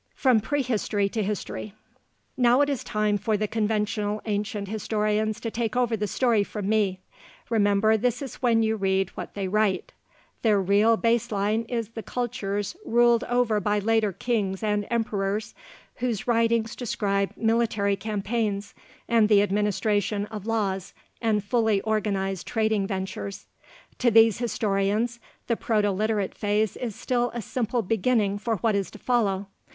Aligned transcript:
FROM 0.15 0.39
PREHISTORY 0.39 1.09
TO 1.09 1.21
HISTORY 1.21 1.73
Now 2.35 2.61
it 2.61 2.69
is 2.69 2.83
time 2.83 3.19
for 3.19 3.37
the 3.37 3.47
conventional 3.47 4.19
ancient 4.25 4.67
historians 4.67 5.39
to 5.41 5.51
take 5.51 5.75
over 5.75 5.95
the 5.95 6.07
story 6.07 6.43
from 6.43 6.67
me. 6.67 7.01
Remember 7.51 7.95
this 7.95 8.21
when 8.41 8.63
you 8.63 8.77
read 8.77 9.09
what 9.11 9.35
they 9.35 9.47
write. 9.47 9.93
Their 10.41 10.59
real 10.59 10.97
base 10.97 11.31
line 11.31 11.67
is 11.69 11.95
with 11.95 12.07
cultures 12.07 12.75
ruled 12.83 13.23
over 13.25 13.59
by 13.59 13.77
later 13.77 14.11
kings 14.11 14.63
and 14.63 14.87
emperors, 14.89 15.53
whose 15.97 16.25
writings 16.27 16.75
describe 16.75 17.33
military 17.37 17.95
campaigns 17.95 18.73
and 19.07 19.29
the 19.29 19.43
administration 19.43 20.25
of 20.31 20.47
laws 20.47 20.95
and 21.21 21.43
fully 21.43 21.79
organized 21.81 22.47
trading 22.47 22.87
ventures. 22.87 23.45
To 23.99 24.09
these 24.09 24.39
historians, 24.39 25.19
the 25.45 25.55
Proto 25.55 25.91
Literate 25.91 26.33
phase 26.33 26.75
is 26.75 26.95
still 26.95 27.29
a 27.35 27.41
simple 27.43 27.83
beginning 27.83 28.39
for 28.39 28.55
what 28.55 28.73
is 28.73 28.89
to 28.89 28.97
follow. 28.97 29.45